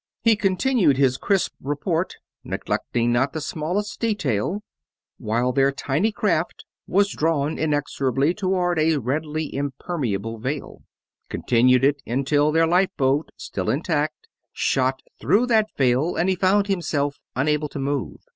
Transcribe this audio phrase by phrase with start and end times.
[0.23, 4.63] He continued his crisp report, neglecting not the smallest detail,
[5.19, 10.81] while their tiny craft was drawn inexorably toward a redly impermeable veil;
[11.29, 17.19] continued it until their lifeboat, still intact, shot through that veil and he found himself
[17.35, 18.21] unable to move.